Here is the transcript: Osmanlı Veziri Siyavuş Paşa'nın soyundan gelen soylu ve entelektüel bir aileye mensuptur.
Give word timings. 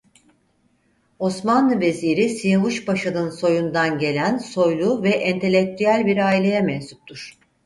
Osmanlı 1.19 1.79
Veziri 1.81 2.29
Siyavuş 2.29 2.85
Paşa'nın 2.85 3.29
soyundan 3.29 3.97
gelen 3.99 4.37
soylu 4.37 5.03
ve 5.03 5.09
entelektüel 5.09 6.05
bir 6.05 6.17
aileye 6.25 6.61
mensuptur. 6.61 7.37